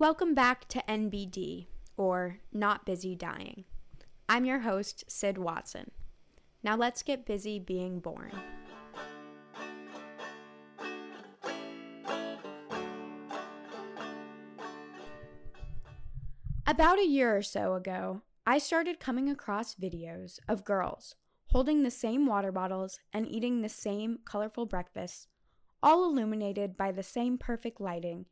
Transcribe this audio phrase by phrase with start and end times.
[0.00, 1.66] Welcome back to NBD,
[1.96, 3.64] or Not Busy Dying.
[4.28, 5.90] I'm your host, Sid Watson.
[6.62, 8.30] Now let's get busy being born.
[16.64, 21.90] About a year or so ago, I started coming across videos of girls holding the
[21.90, 25.26] same water bottles and eating the same colorful breakfasts,
[25.82, 28.26] all illuminated by the same perfect lighting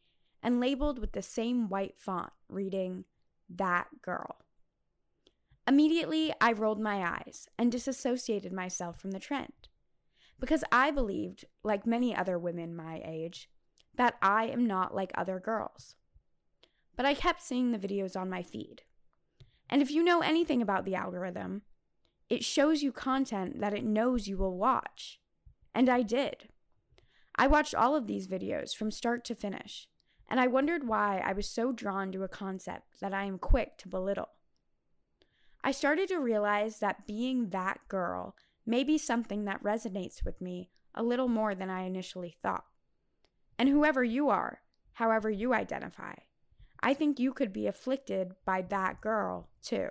[0.47, 3.05] and labeled with the same white font reading,
[3.51, 4.37] That Girl.
[5.67, 9.67] Immediately, I rolled my eyes and disassociated myself from the trend.
[10.39, 13.51] Because I believed, like many other women my age,
[13.97, 15.97] that I am not like other girls.
[16.95, 18.83] But I kept seeing the videos on my feed.
[19.69, 21.63] And if you know anything about the algorithm,
[22.31, 25.19] it shows you content that it knows you will watch.
[25.75, 26.51] And I did.
[27.35, 29.89] I watched all of these videos from start to finish,
[30.29, 33.79] and I wondered why I was so drawn to a concept that I am quick
[33.79, 34.29] to belittle.
[35.63, 40.71] I started to realize that being that girl may be something that resonates with me
[40.95, 42.65] a little more than I initially thought.
[43.59, 44.61] And whoever you are,
[44.95, 46.15] however you identify,
[46.81, 49.89] I think you could be afflicted by that girl too.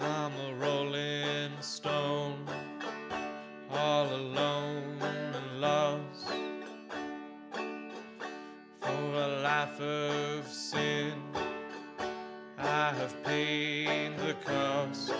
[0.00, 2.46] I'm a rolling stone,
[3.70, 6.09] all alone and lost.
[9.68, 11.12] Of sin,
[12.56, 15.12] I have paid the cost.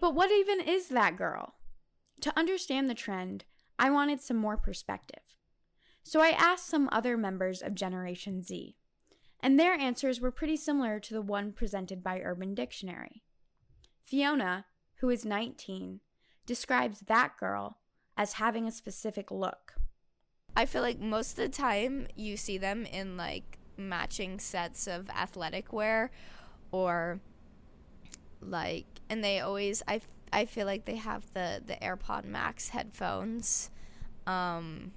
[0.00, 1.54] But what even is that girl?
[2.20, 3.44] To understand the trend,
[3.78, 5.22] I wanted some more perspective.
[6.02, 8.76] So I asked some other members of Generation Z,
[9.40, 13.22] and their answers were pretty similar to the one presented by Urban Dictionary.
[14.04, 16.00] Fiona, who is 19,
[16.46, 17.78] describes that girl
[18.16, 19.74] as having a specific look.
[20.56, 25.10] I feel like most of the time you see them in like matching sets of
[25.10, 26.10] athletic wear
[26.70, 27.20] or
[28.40, 30.00] like and they always I,
[30.32, 33.70] I feel like they have the the AirPod Max headphones
[34.26, 34.92] um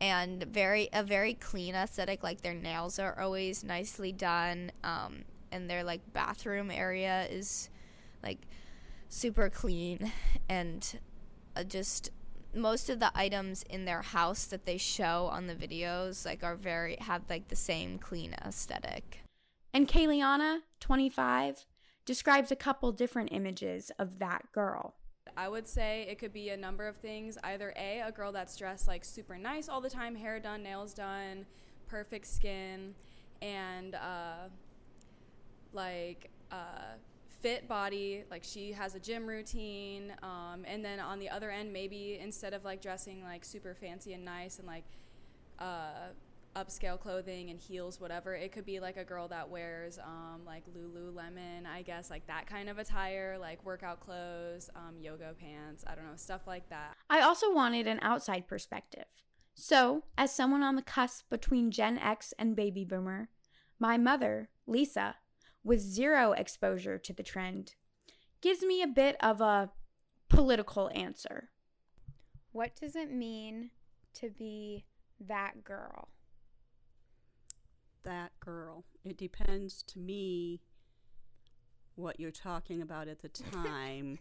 [0.00, 5.70] and very a very clean aesthetic like their nails are always nicely done um and
[5.70, 7.70] their like bathroom area is
[8.22, 8.38] like
[9.08, 10.12] super clean
[10.48, 10.98] and
[11.56, 12.10] uh, just
[12.54, 16.56] most of the items in their house that they show on the videos like are
[16.56, 19.20] very have like the same clean aesthetic.
[19.72, 21.66] And Kayliana, 25,
[22.04, 24.94] describes a couple different images of that girl.
[25.36, 27.36] I would say it could be a number of things.
[27.42, 30.94] Either A, a girl that's dressed like super nice all the time, hair done, nails
[30.94, 31.44] done,
[31.88, 32.94] perfect skin,
[33.42, 34.48] and uh,
[35.72, 36.94] like uh,
[37.44, 41.70] fit body like she has a gym routine um, and then on the other end
[41.70, 44.84] maybe instead of like dressing like super fancy and nice and like
[45.58, 46.08] uh,
[46.56, 50.62] upscale clothing and heels whatever it could be like a girl that wears um, like
[50.74, 55.94] lululemon i guess like that kind of attire like workout clothes um, yoga pants i
[55.94, 59.04] don't know stuff like that I also wanted an outside perspective.
[59.54, 63.28] So, as someone on the cusp between Gen X and Baby Boomer,
[63.78, 65.14] my mother, Lisa,
[65.64, 67.74] with zero exposure to the trend,
[68.40, 69.70] gives me a bit of a
[70.28, 71.48] political answer.
[72.52, 73.70] What does it mean
[74.14, 74.84] to be
[75.18, 76.08] that girl?
[78.04, 78.84] that girl.
[79.04, 80.60] It depends to me
[81.96, 84.18] what you're talking about at the time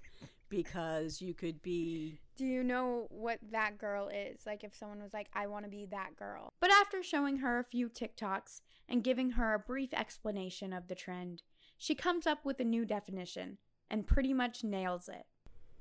[0.49, 4.45] because you could be Do you know what that girl is?
[4.45, 6.53] Like if someone was like, I want to be that girl.
[6.59, 8.61] But after showing her a few TikToks
[8.93, 11.41] and giving her a brief explanation of the trend,
[11.79, 13.57] she comes up with a new definition
[13.89, 15.25] and pretty much nails it.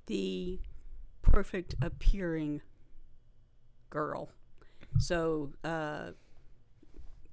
[0.07, 0.59] the
[1.21, 2.61] perfect appearing
[3.91, 4.31] girl.
[4.99, 6.13] So uh,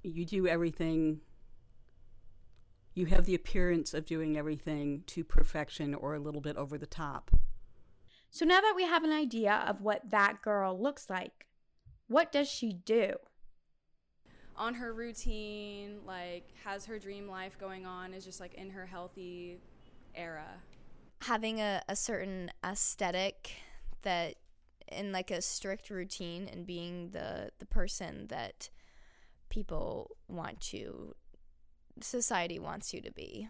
[0.02, 1.20] you do everything,
[2.94, 6.86] you have the appearance of doing everything to perfection or a little bit over the
[6.86, 7.30] top.
[8.30, 11.46] So now that we have an idea of what that girl looks like,
[12.06, 13.14] what does she do?
[14.60, 18.84] On her routine like has her dream life going on is just like in her
[18.86, 19.58] healthy
[20.14, 20.46] era
[21.22, 23.52] Having a, a certain aesthetic
[24.02, 24.34] that
[24.88, 28.68] in like a strict routine and being the the person that
[29.48, 31.14] people want you
[32.02, 33.48] society wants you to be.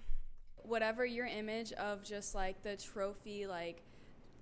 [0.62, 3.82] whatever your image of just like the trophy like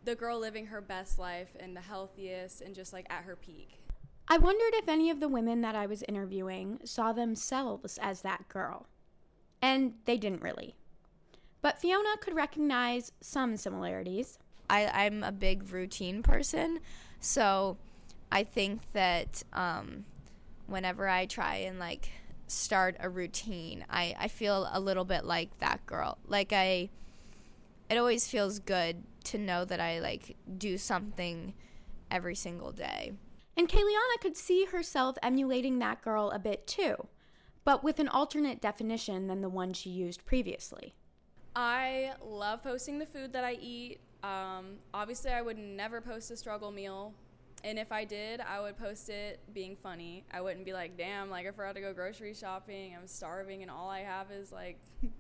[0.05, 3.79] the girl living her best life and the healthiest and just like at her peak
[4.29, 8.49] I wondered if any of the women that I was interviewing saw themselves as that
[8.49, 8.87] girl.
[9.63, 10.77] And they didn't really.
[11.63, 14.39] But Fiona could recognize some similarities.
[14.71, 16.81] I, I'm a big routine person,
[17.21, 17.79] so
[18.31, 20.05] I think that um,
[20.67, 22.11] whenever I try and like
[22.49, 23.85] start a routine.
[23.91, 26.19] I, I feel a little bit like that girl.
[26.27, 26.91] Like I
[27.89, 31.55] it always feels good to know that I like do something
[32.11, 33.13] every single day.
[33.59, 36.95] And Kayliana could see herself emulating that girl a bit too,
[37.65, 40.95] but with an alternate definition than the one she used previously.
[41.57, 43.99] I love posting the food that I eat.
[44.23, 47.13] Um, obviously, I would never post a struggle meal.
[47.65, 50.25] And if I did, I would post it being funny.
[50.31, 52.95] I wouldn't be like, damn, like I forgot to go grocery shopping.
[52.95, 54.79] I'm starving and all I have is like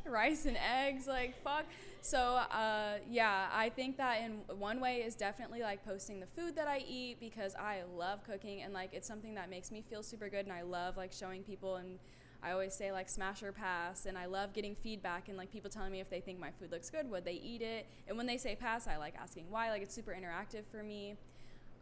[0.06, 1.06] rice and eggs.
[1.06, 1.64] Like, fuck.
[2.02, 6.56] So, uh, yeah, I think that in one way is definitely like posting the food
[6.56, 10.02] that I eat because I love cooking and like it's something that makes me feel
[10.02, 11.98] super good and I love like showing people and
[12.42, 15.68] I always say like smash or pass and I love getting feedback and like people
[15.68, 17.86] telling me if they think my food looks good, would they eat it?
[18.08, 19.70] And when they say pass, I like asking why.
[19.70, 21.16] Like it's super interactive for me.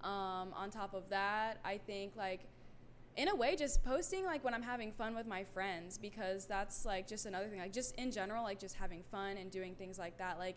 [0.03, 2.41] Um, on top of that, I think like
[3.19, 6.87] in a way just posting like when i'm having fun with my friends because that's
[6.87, 9.99] like just another thing like just in general like just having fun and doing things
[9.99, 10.57] like that like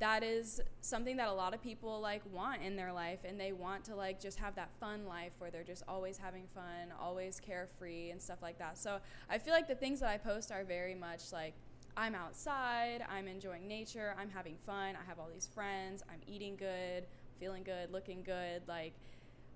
[0.00, 3.52] that is something that a lot of people like want in their life and they
[3.52, 7.40] want to like just have that fun life where they're just always having fun always
[7.40, 8.76] carefree and stuff like that.
[8.76, 8.98] So
[9.30, 11.54] i feel like the things that i post are very much like
[11.96, 16.56] i'm outside i'm enjoying nature i'm having fun i have all these friends i'm eating
[16.56, 17.06] good
[17.38, 18.92] feeling good looking good like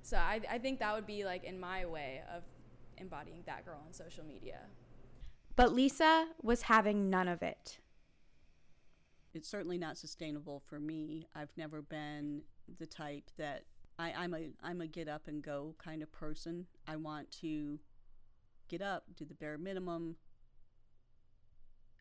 [0.03, 2.43] so I, I think that would be like in my way of
[2.97, 4.61] embodying that girl on social media.
[5.57, 7.79] But Lisa was having none of it.
[9.35, 11.27] It's certainly not sustainable for me.
[11.35, 12.43] I've never been
[12.79, 13.65] the type that
[13.99, 16.67] I, I'm a I'm a get up and go kind of person.
[16.87, 17.79] I want to
[18.69, 20.17] get up, do the bare minimum.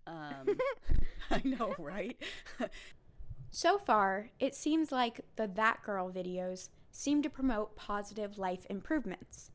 [0.05, 0.47] Um,
[1.31, 2.21] I know, right?
[3.49, 9.51] so far, it seems like the That Girl videos seem to promote positive life improvements.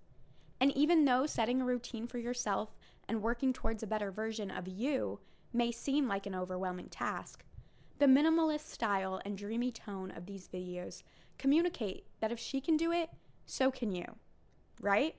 [0.61, 2.79] And even though setting a routine for yourself
[3.09, 5.19] and working towards a better version of you
[5.53, 7.45] may seem like an overwhelming task,
[7.99, 11.03] the minimalist style and dreamy tone of these videos
[11.37, 13.11] communicate that if she can do it,
[13.45, 14.05] so can you.
[14.81, 15.17] Right?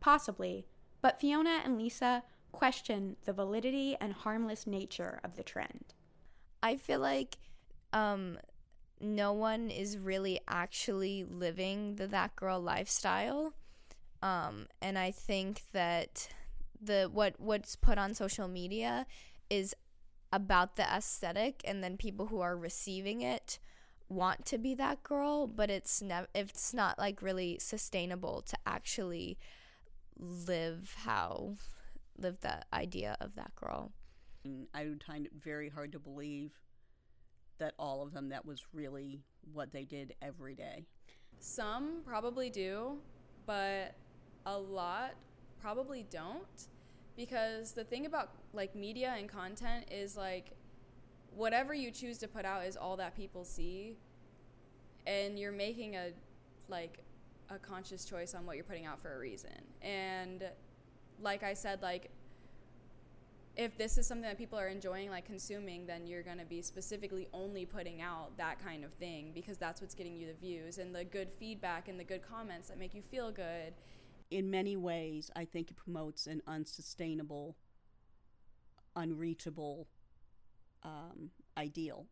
[0.00, 0.66] Possibly,
[1.02, 5.94] but Fiona and Lisa question the validity and harmless nature of the trend.
[6.64, 7.36] I feel like
[7.92, 8.38] um,
[9.00, 13.54] no one is really actually living the that girl lifestyle.
[14.22, 16.28] Um, and I think that
[16.80, 19.06] the what what's put on social media
[19.50, 19.74] is
[20.32, 23.58] about the aesthetic and then people who are receiving it
[24.08, 29.38] want to be that girl but it's never it's not like really sustainable to actually
[30.18, 31.54] live how
[32.16, 33.92] live the idea of that girl
[34.74, 36.52] i would find it very hard to believe
[37.58, 39.20] that all of them that was really
[39.52, 40.84] what they did every day?
[41.40, 42.98] Some probably do,
[43.46, 43.94] but
[44.46, 45.14] a lot
[45.60, 46.68] probably don't
[47.16, 50.52] because the thing about like media and content is like
[51.34, 53.96] whatever you choose to put out is all that people see
[55.06, 56.10] and you're making a
[56.68, 56.98] like
[57.50, 59.50] a conscious choice on what you're putting out for a reason.
[59.82, 60.44] And
[61.20, 62.10] like I said like
[63.58, 66.62] if this is something that people are enjoying like consuming then you're going to be
[66.62, 70.78] specifically only putting out that kind of thing because that's what's getting you the views
[70.78, 73.74] and the good feedback and the good comments that make you feel good.
[74.30, 77.56] In many ways i think it promotes an unsustainable
[78.98, 79.88] unreachable
[80.82, 82.06] um, ideal.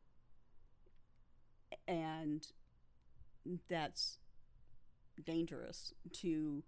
[1.87, 2.47] And
[3.69, 4.19] that's
[5.25, 6.63] dangerous to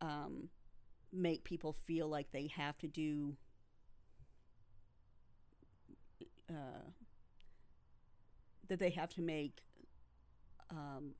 [0.00, 0.48] um,
[1.12, 3.36] make people feel like they have to do
[6.52, 6.90] uh,
[8.68, 9.58] that they have to make.
[10.70, 11.14] Um,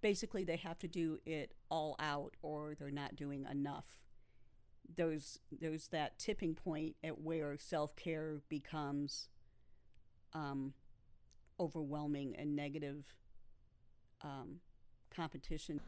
[0.00, 4.00] basically, they have to do it all out, or they're not doing enough.
[4.94, 9.28] There's there's that tipping point at where self care becomes
[10.32, 10.74] um,
[11.58, 13.04] overwhelming and negative
[14.22, 14.60] um,
[15.14, 15.80] competition.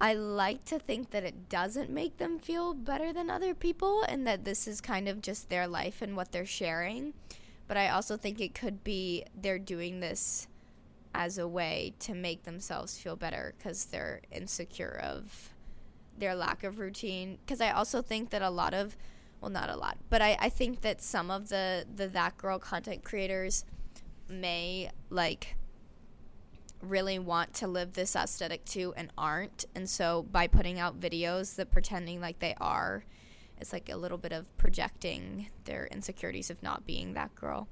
[0.00, 4.26] I like to think that it doesn't make them feel better than other people and
[4.26, 7.14] that this is kind of just their life and what they're sharing.
[7.68, 10.48] But I also think it could be they're doing this
[11.14, 15.50] as a way to make themselves feel better because they're insecure of
[16.18, 17.38] their lack of routine.
[17.44, 18.96] Because I also think that a lot of,
[19.40, 22.58] well, not a lot, but I, I think that some of the, the That Girl
[22.58, 23.64] content creators
[24.28, 25.56] may like
[26.82, 29.64] really want to live this aesthetic too and aren't.
[29.74, 33.04] And so by putting out videos that pretending like they are,
[33.58, 37.68] it's like a little bit of projecting their insecurities of not being that girl.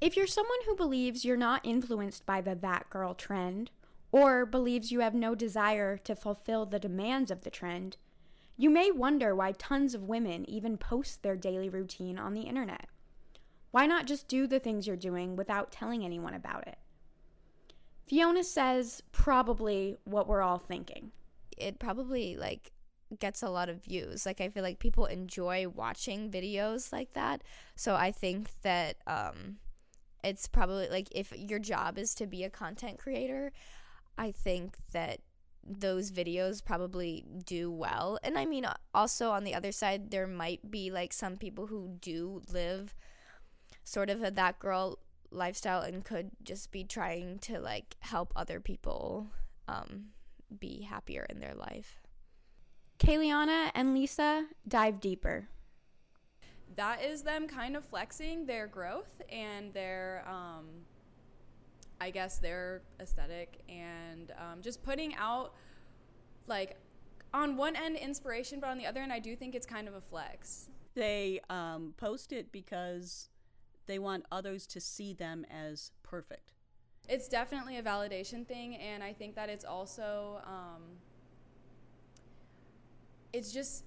[0.00, 3.70] If you're someone who believes you're not influenced by the that girl trend,
[4.12, 7.96] or believes you have no desire to fulfill the demands of the trend,
[8.56, 12.86] You may wonder why tons of women even post their daily routine on the internet.
[13.72, 16.78] Why not just do the things you're doing without telling anyone about it?
[18.06, 21.10] Fiona says probably what we're all thinking.
[21.56, 22.70] It probably like
[23.20, 24.26] gets a lot of views.
[24.26, 27.42] Like I feel like people enjoy watching videos like that.
[27.76, 29.56] So I think that um
[30.22, 33.52] it's probably like if your job is to be a content creator,
[34.16, 35.20] I think that
[35.66, 38.18] those videos probably do well.
[38.22, 41.96] And I mean also on the other side there might be like some people who
[42.00, 42.94] do live
[43.84, 44.98] sort of a that girl
[45.30, 49.30] lifestyle and could just be trying to like help other people
[49.68, 50.06] um,
[50.58, 52.03] be happier in their life.
[53.04, 55.46] Kayliana and Lisa dive deeper.
[56.76, 60.64] That is them kind of flexing their growth and their, um,
[62.00, 65.54] I guess, their aesthetic and um, just putting out,
[66.46, 66.78] like,
[67.34, 69.94] on one end, inspiration, but on the other end, I do think it's kind of
[69.94, 70.70] a flex.
[70.94, 73.28] They um, post it because
[73.86, 76.52] they want others to see them as perfect.
[77.06, 80.82] It's definitely a validation thing, and I think that it's also um,
[83.34, 83.84] it's just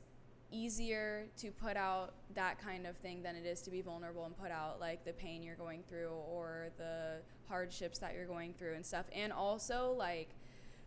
[0.52, 4.38] easier to put out that kind of thing than it is to be vulnerable and
[4.38, 7.16] put out like the pain you're going through or the
[7.48, 9.06] hardships that you're going through and stuff.
[9.14, 10.30] And also like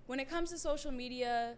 [0.06, 1.54] when it comes to social media,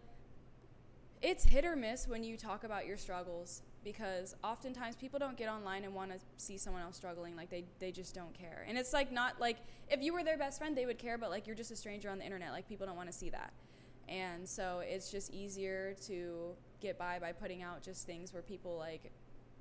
[1.20, 5.48] it's hit or miss when you talk about your struggles because oftentimes people don't get
[5.48, 8.78] online and want to see someone else struggling like they they just don't care and
[8.78, 9.56] it's like not like
[9.88, 12.08] if you were their best friend they would care but like you're just a stranger
[12.08, 13.52] on the internet like people don't want to see that
[14.08, 18.76] and so it's just easier to get by by putting out just things where people
[18.76, 19.10] like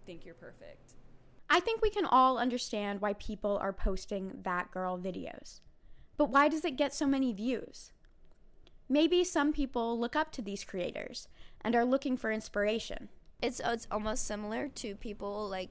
[0.06, 0.96] think you're perfect
[1.54, 5.60] I think we can all understand why people are posting that girl videos.
[6.16, 7.92] But why does it get so many views?
[8.88, 11.28] Maybe some people look up to these creators
[11.60, 13.10] and are looking for inspiration.
[13.42, 15.70] It's it's almost similar to people like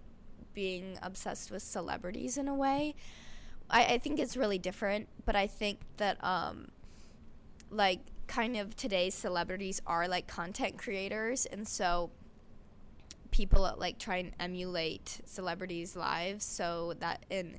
[0.52, 2.94] being obsessed with celebrities in a way.
[3.70, 6.72] I, I think it's really different, but I think that um
[7.70, 12.10] like kind of today's celebrities are like content creators and so
[13.32, 17.58] people like try and emulate celebrities' lives so that in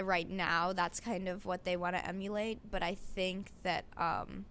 [0.00, 4.44] right now that's kind of what they want to emulate but i think that um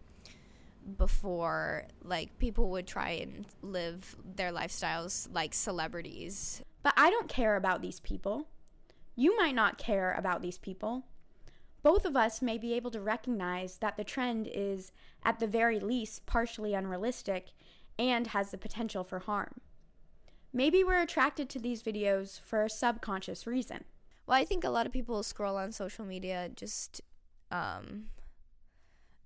[0.97, 7.55] before like people would try and live their lifestyles like celebrities But I don't care
[7.55, 8.47] about these people.
[9.15, 11.05] You might not care about these people.
[11.83, 14.91] Both of us may be able to recognize that the trend is,
[15.23, 17.53] at the very least, partially unrealistic
[17.97, 19.61] and has the potential for harm.
[20.53, 23.85] Maybe we're attracted to these videos for a subconscious reason.
[24.27, 27.01] well i think a lot of people scroll on social media just
[27.51, 28.05] um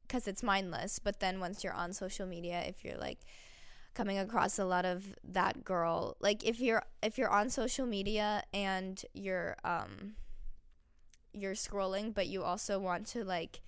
[0.02, 3.20] because it's mindless but then once you're on social media if you're like
[3.94, 8.44] coming across a lot of that girl like if you're if you're on social media
[8.54, 10.16] and you're um
[11.36, 13.62] you're scrolling but you also want to like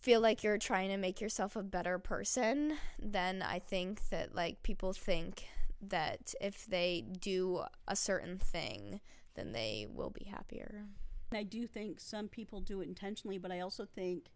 [0.00, 4.62] feel like you're trying to make yourself a better person then i think that like
[4.62, 5.44] people think
[5.80, 9.00] that if they do a certain thing
[9.34, 10.84] then they will be happier.
[11.32, 14.30] I do think some people do it intentionally, but I also think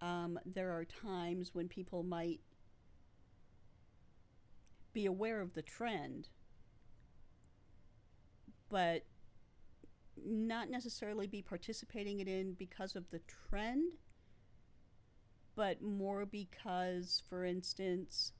[0.00, 2.40] um, there are times when people might
[4.92, 6.28] be aware of the trend,
[8.68, 9.04] but
[10.26, 13.94] not necessarily be participating it in because of the trend,
[15.54, 18.32] but more because, for instance,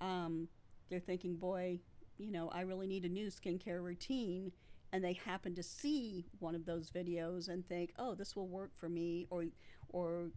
[0.00, 0.48] um,
[0.88, 1.80] they're thinking, boy,
[2.18, 4.52] you know, I really need a new skincare routine.
[4.92, 8.70] And they happen to see one of those videos and think, oh, this will work
[8.76, 9.46] for me, or,
[9.88, 10.30] or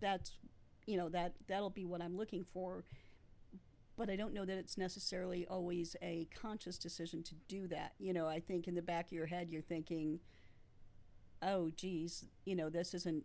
[0.00, 0.38] that's,
[0.86, 2.84] you know, that that'll be what I'm looking for.
[3.96, 7.94] But I don't know that it's necessarily always a conscious decision to do that.
[7.98, 10.20] You know, I think in the back of your head, you're thinking,
[11.44, 13.24] oh, geez, you know, this isn't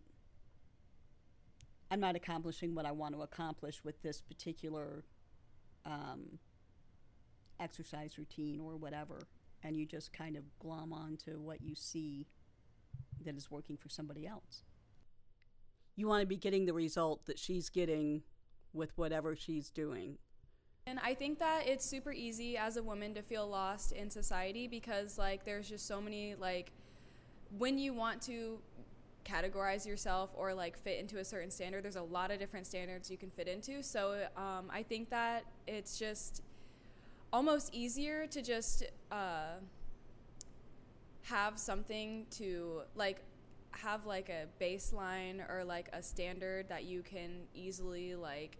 [1.90, 5.04] I'm not accomplishing what I want to accomplish with this particular
[5.84, 6.38] um,
[7.58, 9.18] exercise routine or whatever.
[9.62, 12.26] And you just kind of glom on to what you see
[13.24, 14.62] that is working for somebody else.
[15.96, 18.22] You want to be getting the result that she's getting
[18.72, 20.16] with whatever she's doing.
[20.86, 24.66] And I think that it's super easy as a woman to feel lost in society
[24.66, 26.72] because like there's just so many like
[27.58, 28.58] when you want to
[29.24, 33.10] categorize yourself or like fit into a certain standard there's a lot of different standards
[33.10, 36.42] you can fit into so um, i think that it's just
[37.32, 39.54] almost easier to just uh,
[41.22, 43.22] have something to like
[43.72, 48.56] have like a baseline or like a standard that you can easily like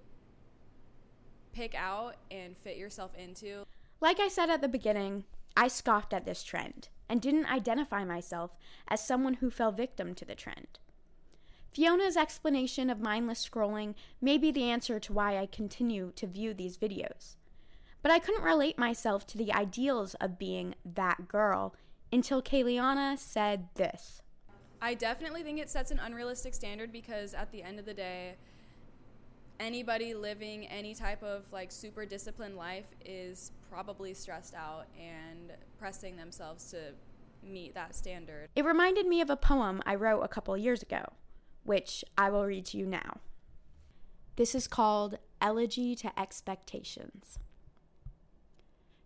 [1.53, 3.65] pick out and fit yourself into.
[4.01, 5.25] Like I said at the beginning,
[5.57, 8.57] I scoffed at this trend and didn't identify myself
[8.89, 10.79] as someone who fell victim to the trend.
[11.77, 16.55] Fiona's explanation of mindless scrolling may be the answer to why I continue to view
[16.55, 17.37] these videos.
[18.03, 21.75] But I couldn't relate myself to the ideals of being that girl
[22.13, 24.23] until Kayliana said this.
[24.81, 28.37] I definitely think it sets an unrealistic standard because at the end of the day,
[29.61, 36.17] anybody living any type of like super disciplined life is probably stressed out and pressing
[36.17, 36.79] themselves to
[37.47, 38.49] meet that standard.
[38.57, 41.05] It reminded me of a poem I wrote a couple years ago,
[41.63, 43.21] which I will read to you now.
[44.37, 47.39] This is called Elegy to Expectations.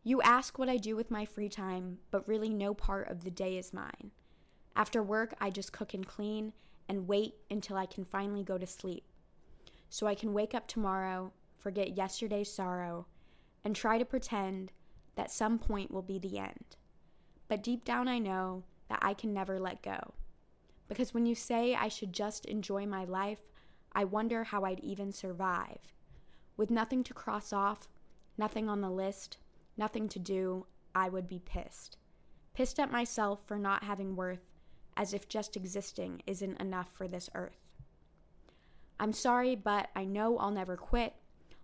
[0.05, 3.31] You ask what I do with my free time, but really no part of the
[3.31, 4.13] day is mine.
[4.77, 6.53] After work, I just cook and clean
[6.89, 9.05] and wait until I can finally go to sleep.
[9.95, 13.07] So I can wake up tomorrow, forget yesterday's sorrow,
[13.63, 14.73] and try to pretend
[15.15, 16.75] that some point will be the end.
[17.47, 20.15] But deep down, I know that I can never let go.
[20.89, 23.39] Because when you say I should just enjoy my life,
[23.93, 25.79] I wonder how I'd even survive.
[26.57, 27.87] With nothing to cross off,
[28.37, 29.39] nothing on the list,
[29.77, 31.99] nothing to do, I would be pissed.
[32.53, 34.51] Pissed at myself for not having worth,
[34.97, 37.74] as if just existing isn't enough for this earth.
[38.99, 41.15] I'm sorry, but I know I'll never quit.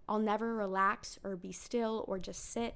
[0.08, 2.75] I'll never relax or be still or just sit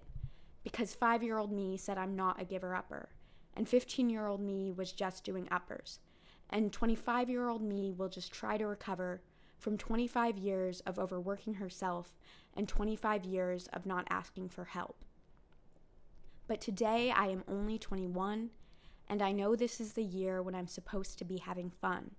[0.64, 3.10] because five year old me said I'm not a giver upper,
[3.54, 6.00] and 15 year old me was just doing uppers,
[6.50, 9.22] and 25 year old me will just try to recover
[9.58, 12.16] from 25 years of overworking herself
[12.54, 15.04] and 25 years of not asking for help.
[16.46, 18.50] But today I am only 21,
[19.08, 22.10] and I know this is the year when I'm supposed to be having fun.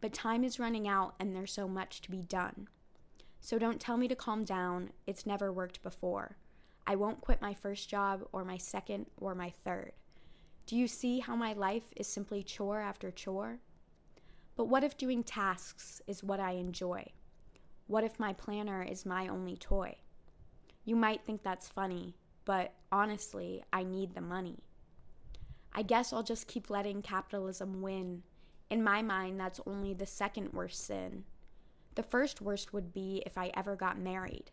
[0.00, 2.68] But time is running out, and there's so much to be done.
[3.40, 6.36] So don't tell me to calm down, it's never worked before.
[6.86, 9.92] I won't quit my first job, or my second, or my third.
[10.66, 13.58] Do you see how my life is simply chore after chore?
[14.56, 17.06] But what if doing tasks is what I enjoy?
[17.86, 19.96] What if my planner is my only toy?
[20.84, 24.62] You might think that's funny, but honestly, I need the money.
[25.72, 28.22] I guess I'll just keep letting capitalism win.
[28.70, 31.24] In my mind, that's only the second worst sin.
[31.96, 34.52] The first worst would be if I ever got married,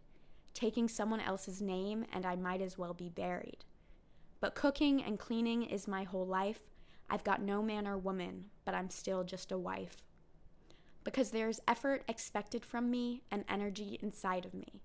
[0.55, 3.63] taking someone else's name, and I might as well be buried.
[4.39, 6.61] But cooking and cleaning is my whole life.
[7.11, 9.97] I've got no man or woman, but I'm still just a wife.
[11.03, 14.81] Because there's effort expected from me and energy inside of me,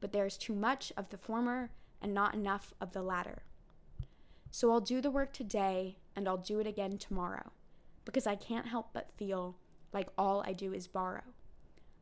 [0.00, 3.42] but there's too much of the former and not enough of the latter.
[4.52, 7.50] So I'll do the work today and I'll do it again tomorrow
[8.08, 9.58] because I can't help but feel
[9.92, 11.34] like all I do is borrow.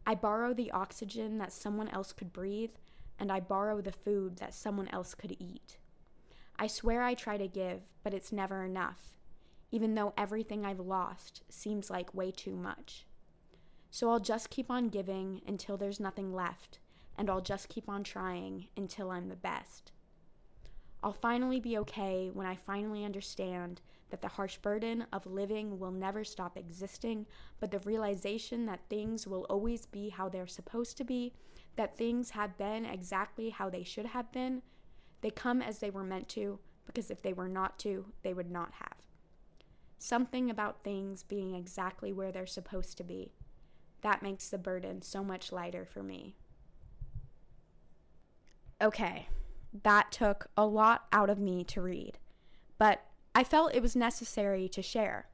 [0.06, 2.76] I borrow the oxygen that someone else could breathe,
[3.18, 5.78] and I borrow the food that someone else could eat.
[6.60, 9.16] I swear I try to give, but it's never enough,
[9.72, 13.04] even though everything I've lost seems like way too much.
[13.90, 16.78] So I'll just keep on giving until there's nothing left,
[17.18, 19.90] and I'll just keep on trying until I'm the best.
[21.02, 25.90] I'll finally be okay when I finally understand that the harsh burden of living will
[25.90, 27.26] never stop existing,
[27.60, 31.32] but the realization that things will always be how they're supposed to be,
[31.76, 34.62] that things have been exactly how they should have been,
[35.20, 38.50] they come as they were meant to, because if they were not to, they would
[38.50, 38.96] not have.
[39.98, 43.32] Something about things being exactly where they're supposed to be.
[44.02, 46.36] That makes the burden so much lighter for me.
[48.80, 49.26] Okay,
[49.82, 52.18] that took a lot out of me to read,
[52.78, 53.05] but
[53.36, 55.26] I felt it was necessary to share.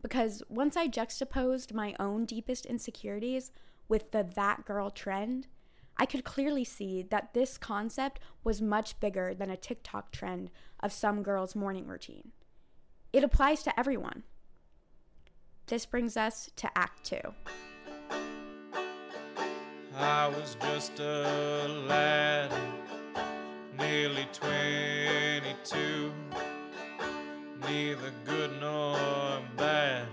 [0.00, 3.50] Because once I juxtaposed my own deepest insecurities
[3.88, 5.48] with the that girl trend,
[5.96, 10.92] I could clearly see that this concept was much bigger than a TikTok trend of
[10.92, 12.30] some girl's morning routine.
[13.12, 14.22] It applies to everyone.
[15.66, 17.34] This brings us to Act Two.
[19.96, 22.52] I was just a lad,
[23.76, 26.12] nearly 22
[27.68, 28.96] neither good nor
[29.56, 30.06] bad.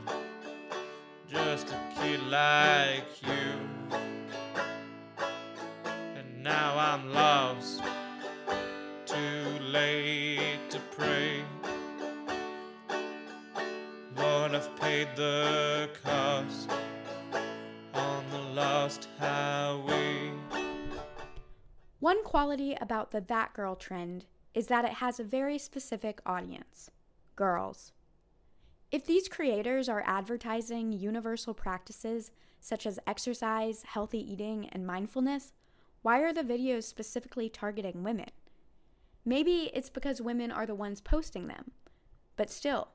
[1.27, 3.99] Just a kid like you.
[6.15, 7.81] And now I'm lost,
[9.05, 11.43] too late to pray.
[14.15, 16.69] Lord, I've paid the cost
[17.93, 20.31] on the lost highway.
[21.99, 26.89] One quality about the That Girl trend is that it has a very specific audience
[27.39, 27.93] girls.
[28.91, 35.54] If these creators are advertising universal practices such as exercise, healthy eating, and mindfulness,
[36.02, 38.32] why are the videos specifically targeting women?
[39.23, 41.71] Maybe it's because women are the ones posting them.
[42.36, 42.89] But still,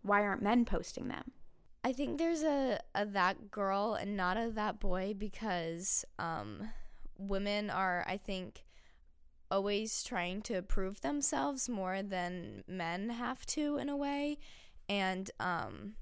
[0.00, 1.32] why aren't men posting them?
[1.84, 6.70] I think there's a, a that girl and not a that boy because um,
[7.18, 8.64] women are, I think,
[9.52, 14.38] always trying to prove themselves more than men have to in a way.
[14.88, 15.94] And um,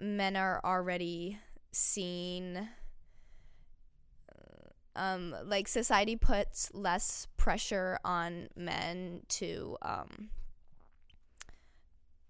[0.00, 1.38] men are already
[1.70, 2.68] seen
[4.94, 10.28] um, like society puts less pressure on men to um,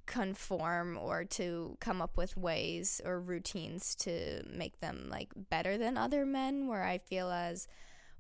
[0.06, 5.96] conform or to come up with ways or routines to make them like better than
[5.96, 7.66] other men where i feel as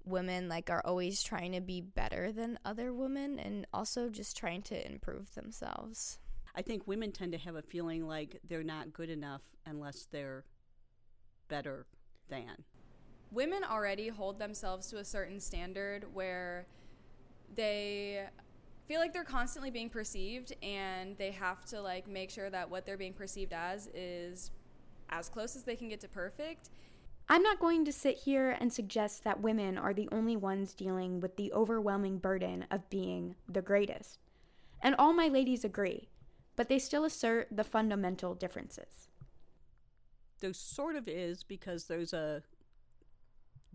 [0.04, 4.62] women like are always trying to be better than other women and also just trying
[4.62, 6.18] to improve themselves
[6.54, 10.44] I think women tend to have a feeling like they're not good enough unless they're
[11.48, 11.86] better
[12.28, 12.64] than.
[13.30, 16.66] women already hold themselves to a certain standard where
[17.54, 18.24] they
[18.86, 22.84] feel like they're constantly being perceived and they have to like make sure that what
[22.84, 24.50] they're being perceived as is
[25.10, 26.70] as close as they can get to perfect
[27.28, 31.20] I'm not going to sit here and suggest that women are the only ones dealing
[31.20, 34.18] with the overwhelming burden of being the greatest.
[34.82, 36.08] And all my ladies agree,
[36.56, 39.08] but they still assert the fundamental differences.
[40.40, 42.42] There sort of is because there's a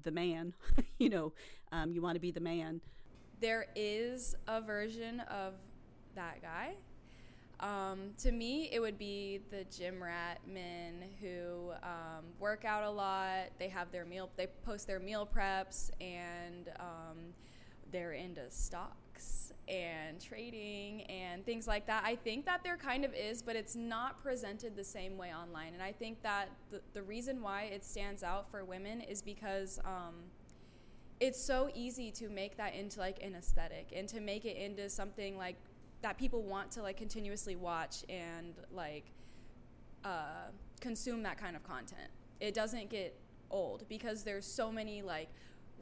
[0.03, 0.53] the man,
[0.99, 1.33] you know,
[1.71, 2.81] um, you want to be the man.
[3.39, 5.53] there is a version of
[6.15, 6.75] that guy.
[7.59, 12.89] Um, to me, it would be the gym rat men who um, work out a
[12.89, 13.49] lot.
[13.57, 17.17] They have their meal, they post their meal preps, and um,
[17.91, 22.03] they're into stocks and trading and things like that.
[22.05, 25.73] I think that there kind of is, but it's not presented the same way online.
[25.73, 29.79] And I think that the, the reason why it stands out for women is because.
[29.83, 30.13] Um,
[31.19, 34.87] it's so easy to make that into like an aesthetic and to make it into
[34.87, 35.55] something like
[36.01, 39.05] that people want to like continuously watch and like
[40.03, 42.09] uh, consume that kind of content.
[42.39, 45.29] It doesn't get old because there's so many like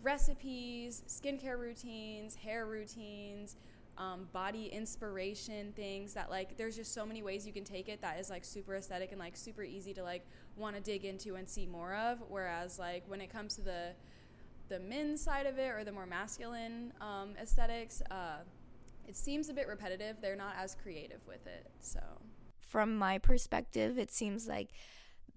[0.02, 3.58] recipes, skincare routines, hair routines,
[3.98, 8.02] um, body inspiration things that like there's just so many ways you can take it
[8.02, 10.26] that is like super aesthetic and like super easy to like
[10.58, 12.24] want to dig into and see more of.
[12.30, 13.92] Whereas like when it comes to the
[14.68, 18.38] the men's side of it or the more masculine um, aesthetics, uh,
[19.08, 20.18] it seems a bit repetitive.
[20.22, 21.70] They're not as creative with it.
[21.80, 22.00] So
[22.60, 24.70] from my perspective, it seems like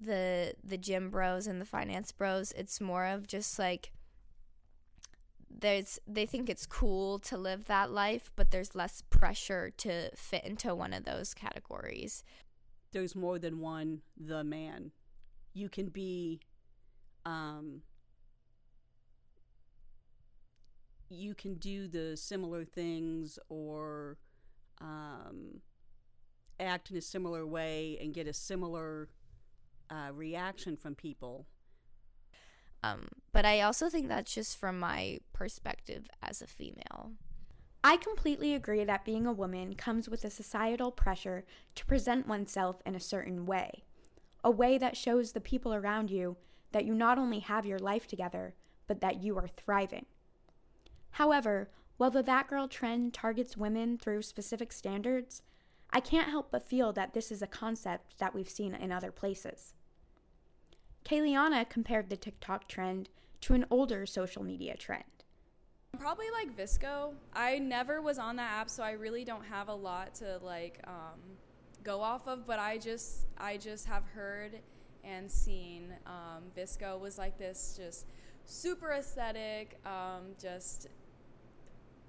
[0.00, 3.92] the the gym bros and the finance bros, it's more of just like
[5.50, 10.44] there's they think it's cool to live that life, but there's less pressure to fit
[10.44, 12.22] into one of those categories.
[12.92, 14.92] There's more than one the man.
[15.52, 16.40] You can be
[17.26, 17.82] um
[21.08, 24.18] you can do the similar things or
[24.80, 25.60] um,
[26.60, 29.08] act in a similar way and get a similar
[29.90, 31.46] uh, reaction from people.
[32.82, 37.12] Um, but I also think that's just from my perspective as a female.
[37.82, 41.44] I completely agree that being a woman comes with a societal pressure
[41.76, 43.84] to present oneself in a certain way,
[44.44, 46.36] a way that shows the people around you
[46.72, 48.54] that you not only have your life together,
[48.86, 50.06] but that you are thriving.
[51.12, 55.42] However, while the That Girl trend targets women through specific standards,
[55.90, 59.10] I can't help but feel that this is a concept that we've seen in other
[59.10, 59.74] places.
[61.04, 63.08] Kayliana compared the TikTok trend
[63.40, 65.04] to an older social media trend.
[65.98, 67.14] probably like VSCO.
[67.32, 70.80] I never was on that app, so I really don't have a lot to like
[70.86, 71.20] um,
[71.82, 72.46] go off of.
[72.46, 74.60] But I just I just have heard
[75.02, 78.06] and seen um, VSCO was like this just
[78.44, 80.88] super aesthetic, um, just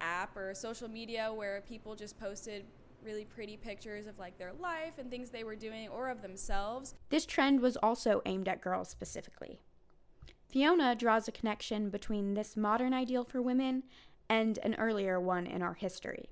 [0.01, 2.65] app or social media where people just posted
[3.03, 6.95] really pretty pictures of like their life and things they were doing or of themselves.
[7.09, 9.59] This trend was also aimed at girls specifically.
[10.47, 13.83] Fiona draws a connection between this modern ideal for women
[14.29, 16.29] and an earlier one in our history.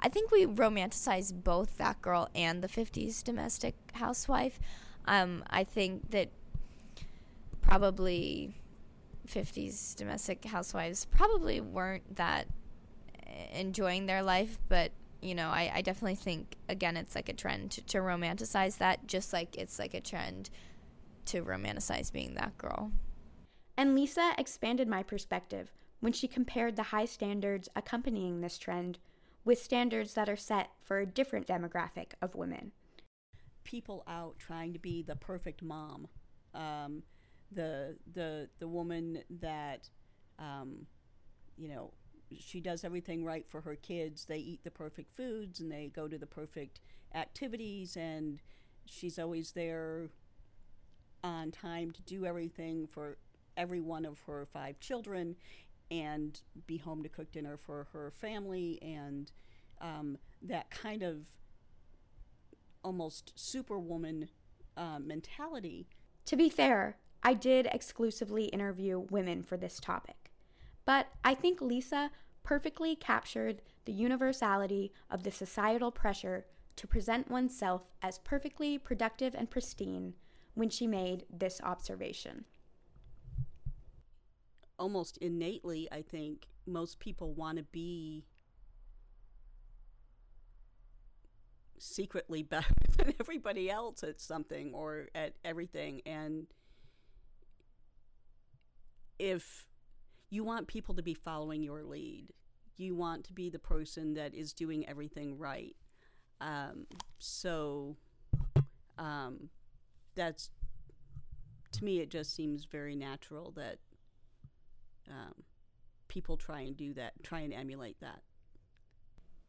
[0.00, 4.58] I think we romanticize both that girl and the 50s domestic housewife.
[5.06, 6.30] Um, I think that
[7.60, 8.54] probably
[9.26, 12.46] 50s domestic housewives probably weren't that
[13.52, 17.72] enjoying their life, but you know, I, I definitely think again it's like a trend
[17.72, 20.50] to, to romanticize that, just like it's like a trend
[21.26, 22.92] to romanticize being that girl.
[23.76, 28.98] And Lisa expanded my perspective when she compared the high standards accompanying this trend
[29.44, 32.72] with standards that are set for a different demographic of women.
[33.64, 36.06] People out trying to be the perfect mom,
[36.54, 37.02] um,
[37.50, 39.88] the the the woman that
[40.38, 40.86] um,
[41.56, 41.92] you know,
[42.40, 44.24] she does everything right for her kids.
[44.24, 46.80] They eat the perfect foods and they go to the perfect
[47.14, 48.40] activities, and
[48.86, 50.10] she's always there
[51.22, 53.16] on time to do everything for
[53.56, 55.36] every one of her five children
[55.90, 59.32] and be home to cook dinner for her family and
[59.80, 61.28] um, that kind of
[62.82, 64.28] almost superwoman
[64.76, 65.88] uh, mentality.
[66.26, 70.23] To be fair, I did exclusively interview women for this topic,
[70.84, 72.10] but I think Lisa
[72.42, 79.50] perfectly captured the universality of the societal pressure to present oneself as perfectly productive and
[79.50, 80.14] pristine
[80.54, 82.44] when she made this observation.
[84.78, 88.24] Almost innately, I think most people want to be
[91.78, 96.02] secretly better than everybody else at something or at everything.
[96.06, 96.46] And
[99.18, 99.66] if
[100.34, 102.26] you want people to be following your lead,
[102.76, 105.76] you want to be the person that is doing everything right.
[106.40, 106.86] Um,
[107.18, 107.96] so
[108.98, 109.48] um,
[110.14, 110.50] that's
[111.72, 113.78] to me, it just seems very natural that
[115.10, 115.34] um,
[116.08, 118.20] people try and do that, try and emulate that.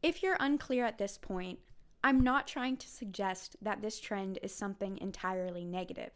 [0.02, 1.58] If you're unclear at this point,
[2.04, 6.10] I'm not trying to suggest that this trend is something entirely negative.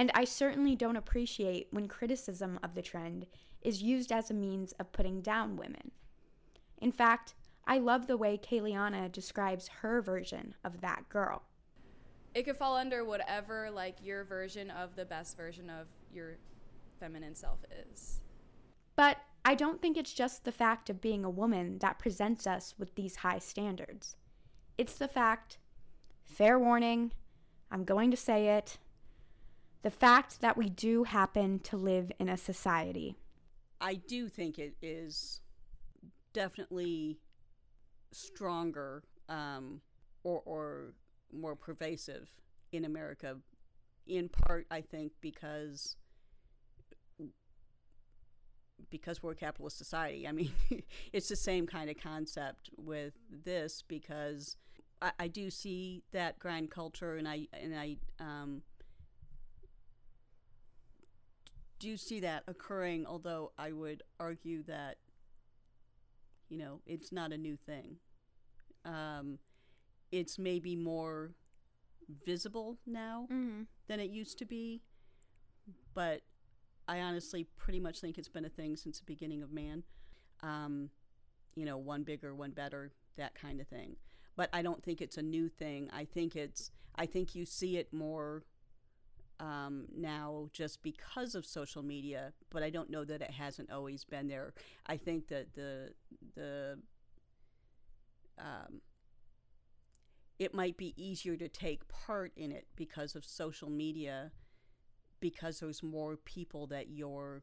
[0.00, 3.26] And I certainly don't appreciate when criticism of the trend
[3.60, 5.90] is used as a means of putting down women.
[6.78, 7.34] In fact,
[7.66, 11.42] I love the way Kayliana describes her version of that girl.
[12.34, 16.38] It could fall under whatever like your version of the best version of your
[16.98, 17.58] feminine self
[17.92, 18.22] is.
[18.96, 22.74] But I don't think it's just the fact of being a woman that presents us
[22.78, 24.16] with these high standards.
[24.78, 25.58] It's the fact,
[26.24, 27.12] fair warning,
[27.70, 28.78] I'm going to say it,
[29.82, 33.16] the fact that we do happen to live in a society.
[33.80, 35.40] I do think it is
[36.32, 37.18] definitely
[38.12, 39.80] stronger um,
[40.22, 40.92] or, or
[41.32, 42.28] more pervasive
[42.72, 43.38] in America,
[44.06, 45.96] in part, I think, because
[48.88, 50.26] because we're a capitalist society.
[50.26, 50.52] I mean,
[51.12, 54.56] it's the same kind of concept with this because
[55.02, 58.62] I, I, do see that grind culture, and I and I um,
[61.80, 63.06] do see that occurring.
[63.06, 64.98] Although I would argue that
[66.48, 67.96] you know it's not a new thing.
[68.84, 69.38] Um,
[70.12, 71.32] it's maybe more
[72.24, 73.62] visible now mm-hmm.
[73.88, 74.82] than it used to be,
[75.94, 76.22] but
[76.86, 79.82] I honestly pretty much think it's been a thing since the beginning of man.
[80.42, 80.90] Um,
[81.54, 83.96] you know, one bigger, one better, that kind of thing.
[84.36, 85.90] But I don't think it's a new thing.
[85.92, 88.44] I think it's I think you see it more
[89.40, 94.04] um, now just because of social media, but I don't know that it hasn't always
[94.04, 94.52] been there.
[94.86, 95.94] I think that the
[96.34, 96.78] the
[98.38, 98.82] um,
[100.38, 104.30] it might be easier to take part in it because of social media
[105.20, 107.42] because there's more people that you're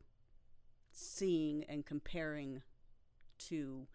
[0.92, 2.62] seeing and comparing
[3.38, 3.88] to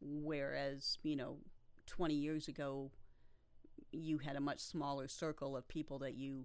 [0.00, 1.38] whereas you know
[1.86, 2.90] 20 years ago
[3.90, 6.44] you had a much smaller circle of people that you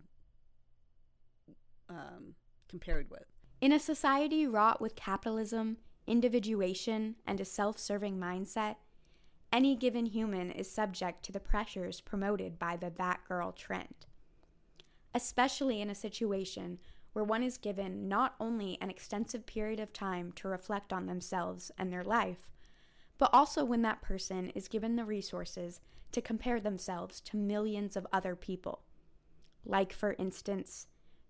[1.90, 2.36] um,
[2.70, 3.26] compared with
[3.62, 8.76] in a society wrought with capitalism individuation and a self-serving mindset
[9.52, 14.06] any given human is subject to the pressures promoted by the that girl trend.
[15.14, 16.80] Especially in a situation
[17.14, 21.72] where one is given not only an extensive period of time to reflect on themselves
[21.78, 22.52] and their life,
[23.18, 25.80] but also when that person is given the resources
[26.12, 28.84] to compare themselves to millions of other people.
[29.66, 30.88] Like, for instance,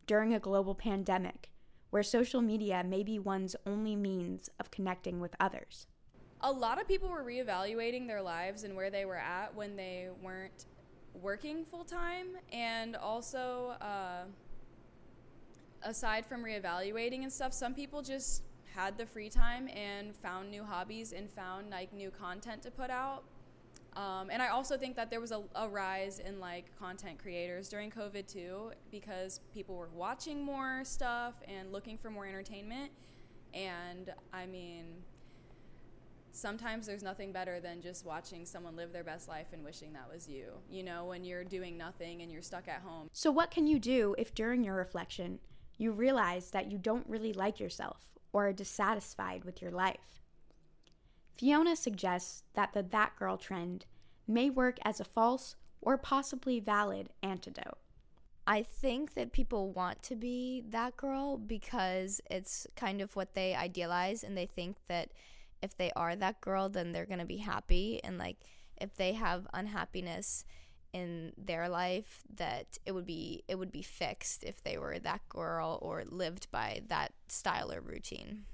[0.08, 1.50] during a global pandemic,
[1.92, 5.88] where social media may be one's only means of connecting with others
[6.42, 10.10] a lot of people were reevaluating their lives and where they were at when they
[10.22, 10.66] weren't
[11.14, 14.24] working full time, and also uh,
[15.84, 18.44] aside from reevaluating and stuff, some people just
[18.76, 22.92] had the free time and found new hobbies and found like new content to put
[22.92, 23.24] out.
[23.98, 27.68] Um, and I also think that there was a, a rise in like content creators
[27.68, 32.92] during COVID too, because people were watching more stuff and looking for more entertainment.
[33.56, 34.86] And I mean,
[36.32, 40.08] sometimes there's nothing better than just watching someone live their best life and wishing that
[40.14, 40.46] was you.
[40.70, 43.10] You know, when you're doing nothing and you're stuck at home.
[43.14, 45.40] So, what can you do if during your reflection
[45.80, 50.22] you realize that you don't really like yourself or are dissatisfied with your life?
[51.38, 53.86] Fiona suggests that the that girl trend
[54.28, 57.78] may work as a false or possibly valid antidote.
[58.46, 63.54] I think that people want to be that girl because it's kind of what they
[63.54, 65.10] idealize and they think that
[65.62, 68.38] if they are that girl then they're going to be happy and like
[68.80, 70.46] if they have unhappiness
[70.94, 75.28] in their life that it would be it would be fixed if they were that
[75.28, 78.46] girl or lived by that style or routine.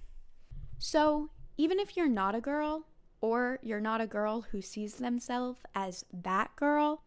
[0.80, 2.86] So, even if you're not a girl,
[3.22, 7.04] or you're not a girl who sees themselves as that girl,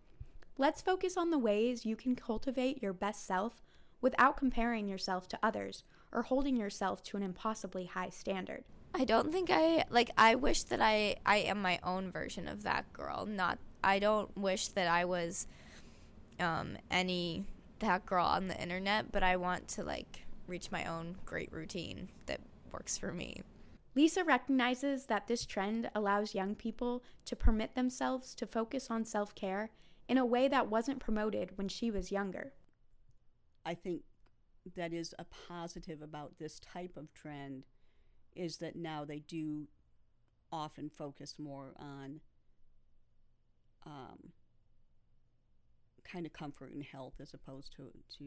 [0.56, 3.62] let's focus on the ways you can cultivate your best self
[4.00, 8.64] without comparing yourself to others or holding yourself to an impossibly high standard.
[8.94, 12.62] I don't think I like I wish that I I am my own version of
[12.62, 13.26] that girl.
[13.26, 15.46] Not I don't wish that I was
[16.40, 17.44] um any
[17.80, 22.09] that girl on the internet, but I want to like reach my own great routine
[22.24, 22.40] that
[22.72, 23.42] works for me.
[23.96, 29.35] Lisa recognizes that this trend allows young people to permit themselves to focus on self
[29.35, 29.70] care
[30.06, 32.52] in a way that wasn't promoted when she was younger.
[33.64, 34.02] I think
[34.76, 37.64] that is a positive about this type of trend
[38.35, 39.66] is that now they do
[40.52, 42.20] often focus more on
[43.87, 44.32] um,
[46.04, 48.24] kind of comfort and health as opposed to to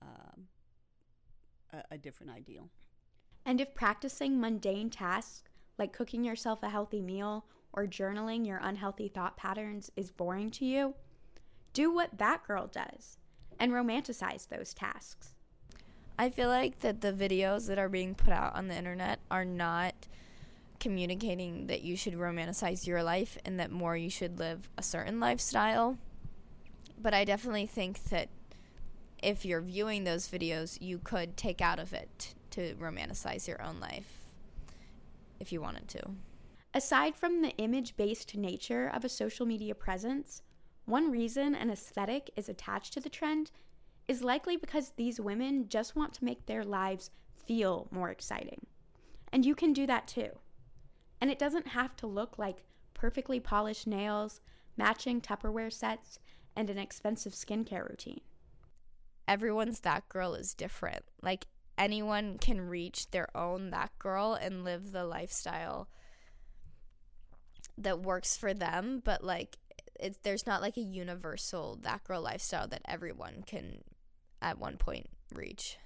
[0.00, 0.46] um,
[1.74, 2.70] a, a different ideal.
[3.48, 5.42] And if practicing mundane tasks
[5.78, 10.66] like cooking yourself a healthy meal or journaling your unhealthy thought patterns is boring to
[10.66, 10.94] you,
[11.72, 13.16] do what that girl does
[13.58, 15.30] and romanticize those tasks.
[16.18, 19.46] I feel like that the videos that are being put out on the internet are
[19.46, 19.94] not
[20.78, 25.20] communicating that you should romanticize your life and that more you should live a certain
[25.20, 25.96] lifestyle.
[27.00, 28.28] But I definitely think that
[29.22, 33.78] if you're viewing those videos, you could take out of it to romanticize your own
[33.78, 34.18] life
[35.38, 36.02] if you wanted to.
[36.74, 40.42] Aside from the image based nature of a social media presence,
[40.84, 43.52] one reason an aesthetic is attached to the trend
[44.08, 47.10] is likely because these women just want to make their lives
[47.46, 48.66] feel more exciting.
[49.32, 50.30] And you can do that too.
[51.20, 54.40] And it doesn't have to look like perfectly polished nails,
[54.76, 56.18] matching Tupperware sets,
[56.56, 58.22] and an expensive skincare routine.
[59.28, 61.04] Everyone's that girl is different.
[61.22, 61.46] Like
[61.78, 65.88] anyone can reach their own that girl and live the lifestyle
[67.78, 69.56] that works for them, but like
[69.98, 73.82] it's there's not like a universal that girl lifestyle that everyone can
[74.42, 75.78] at one point reach.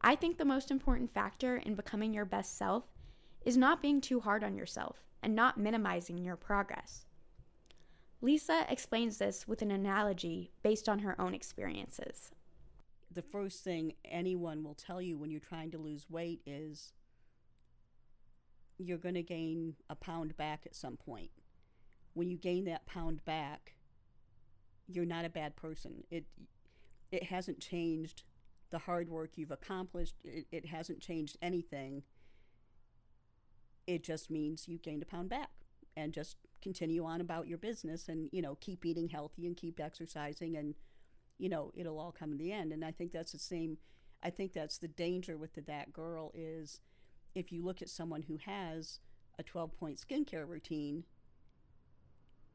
[0.00, 2.84] I think the most important factor in becoming your best self
[3.44, 7.04] is not being too hard on yourself and not minimizing your progress.
[8.20, 12.30] Lisa explains this with an analogy based on her own experiences.
[13.10, 16.92] The first thing anyone will tell you when you're trying to lose weight is
[18.76, 21.30] you're going to gain a pound back at some point.
[22.12, 23.74] When you gain that pound back,
[24.86, 26.04] you're not a bad person.
[26.10, 26.26] It
[27.10, 28.22] it hasn't changed
[28.70, 30.14] the hard work you've accomplished.
[30.24, 32.02] It, it hasn't changed anything.
[33.86, 35.50] It just means you gained a pound back
[35.96, 39.80] and just continue on about your business and, you know, keep eating healthy and keep
[39.80, 40.74] exercising and,
[41.38, 42.72] you know, it'll all come in the end.
[42.72, 43.78] And I think that's the same.
[44.22, 46.80] I think that's the danger with the that girl is
[47.34, 48.98] if you look at someone who has
[49.38, 51.04] a 12 point skincare routine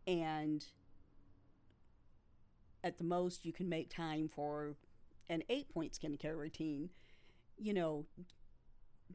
[0.05, 0.65] and
[2.83, 4.75] at the most you can make time for
[5.29, 6.89] an eight point skincare routine
[7.57, 8.05] you know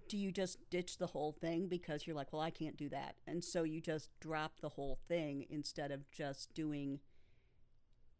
[0.08, 3.16] do you just ditch the whole thing because you're like well i can't do that
[3.26, 7.00] and so you just drop the whole thing instead of just doing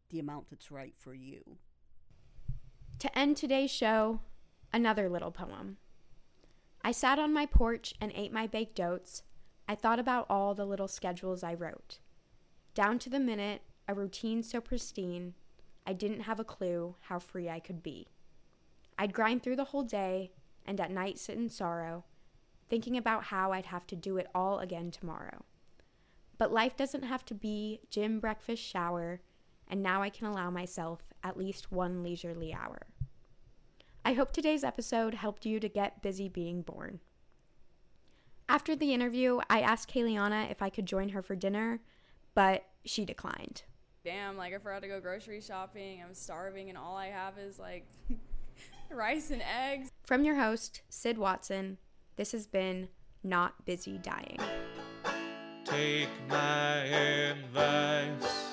[0.09, 1.57] the amount that's right for you
[2.99, 4.19] To end today's show,
[4.73, 5.77] another little poem.
[6.83, 9.23] I sat on my porch and ate my baked oats.
[9.67, 11.99] I thought about all the little schedules I wrote.
[12.73, 15.33] Down to the minute, a routine so pristine,
[15.85, 18.07] I didn't have a clue how free I could be.
[18.97, 20.31] I'd grind through the whole day
[20.65, 22.05] and at night sit in sorrow,
[22.69, 25.45] thinking about how I'd have to do it all again tomorrow.
[26.37, 29.21] But life doesn't have to be gym, breakfast, shower,
[29.69, 32.79] and now I can allow myself at least one leisurely hour.
[34.03, 36.99] I hope today's episode helped you to get busy being born.
[38.47, 41.81] After the interview, I asked Kayliana if I could join her for dinner,
[42.33, 43.63] but she declined.
[44.03, 47.59] Damn, like I forgot to go grocery shopping, I'm starving, and all I have is
[47.59, 47.85] like
[48.89, 49.89] rice and eggs.
[50.03, 51.77] From your host, Sid Watson,
[52.15, 52.87] this has been
[53.23, 54.39] Not Busy Dying.
[55.65, 58.48] Take my advice,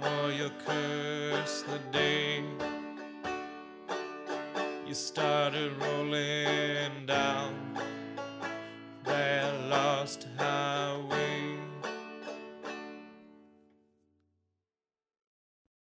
[0.00, 2.44] or you'll curse the day
[4.86, 7.54] you started rolling down
[9.04, 11.07] that lost highway.